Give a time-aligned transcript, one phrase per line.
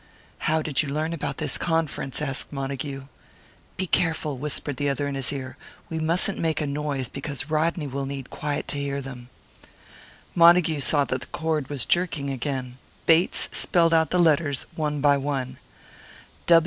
[0.49, 3.03] "How did you learn about this conference?" asked Montague.
[3.77, 5.57] "Be careful," whispered the other in his ear.
[5.91, 9.29] "We mustn't make a noise, because Rodney will need quiet to hear them."
[10.33, 12.79] Montague saw that the cord was jerking again.
[13.05, 15.59] Bates spelled out the letters one by one.